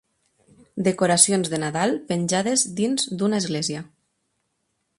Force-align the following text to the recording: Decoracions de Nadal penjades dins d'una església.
Decoracions 0.87 1.51
de 1.53 1.59
Nadal 1.63 1.93
penjades 2.13 2.63
dins 2.81 3.05
d'una 3.21 3.43
església. 3.45 3.85